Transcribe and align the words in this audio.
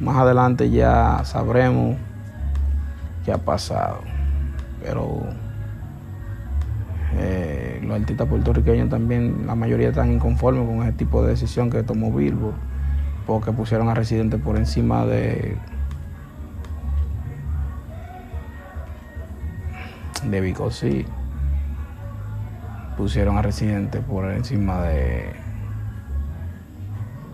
Más 0.00 0.16
adelante 0.16 0.70
ya 0.70 1.20
sabremos 1.24 1.96
qué 3.24 3.32
ha 3.32 3.38
pasado. 3.38 3.98
Pero 4.82 5.24
eh, 7.18 7.80
los 7.82 8.00
artistas 8.00 8.26
puertorriqueños 8.26 8.88
también, 8.88 9.46
la 9.46 9.54
mayoría 9.54 9.90
están 9.90 10.10
inconformes 10.10 10.66
con 10.66 10.82
ese 10.82 10.92
tipo 10.92 11.22
de 11.22 11.30
decisión 11.30 11.70
que 11.70 11.82
tomó 11.82 12.10
Bilbo, 12.12 12.54
porque 13.26 13.52
pusieron 13.52 13.90
a 13.90 13.94
Residente 13.94 14.38
por 14.38 14.56
encima 14.56 15.04
de 15.04 15.58
de 20.24 20.40
Vico, 20.40 20.70
sí. 20.70 21.04
Pusieron 22.96 23.38
a 23.38 23.42
Residente 23.42 24.00
por 24.00 24.30
encima 24.30 24.82
de 24.82 25.49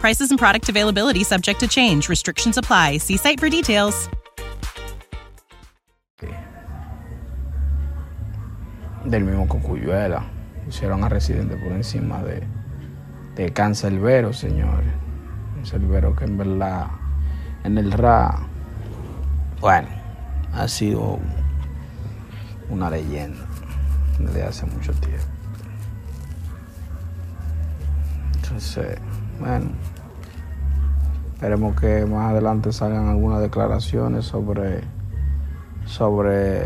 Prices 0.00 0.30
and 0.30 0.38
product 0.38 0.68
availability 0.68 1.24
subject 1.24 1.60
to 1.60 1.68
change. 1.68 2.08
Restrictions 2.08 2.56
apply. 2.56 2.98
See 2.98 3.16
site 3.16 3.40
for 3.40 3.48
details. 3.48 4.08
del 9.10 9.24
mismo 9.24 9.46
Cocuyuela. 9.48 10.24
Pusieron 10.64 11.04
a 11.04 11.08
Residente 11.08 11.56
por 11.56 11.72
encima 11.72 12.22
de, 12.22 12.42
de 13.36 13.52
Cancelbero, 13.52 14.32
señores. 14.32 14.92
Cancelbero 15.54 16.14
que 16.16 16.24
en 16.24 16.38
verdad 16.38 16.88
en 17.64 17.78
el 17.78 17.92
RA, 17.92 18.46
bueno, 19.60 19.88
ha 20.52 20.68
sido 20.68 21.18
una 22.68 22.90
leyenda 22.90 23.44
desde 24.18 24.42
hace 24.42 24.66
mucho 24.66 24.92
tiempo. 24.94 25.24
Entonces, 28.34 28.98
bueno, 29.38 29.70
esperemos 31.34 31.80
que 31.80 32.06
más 32.06 32.30
adelante 32.30 32.72
salgan 32.72 33.08
algunas 33.08 33.40
declaraciones 33.40 34.24
sobre 34.24 34.82
sobre 35.86 36.65